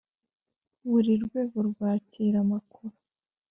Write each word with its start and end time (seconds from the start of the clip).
buri 0.89 1.13
rwego 1.25 1.57
rwakira 1.69 2.37
amakuru 2.45 2.95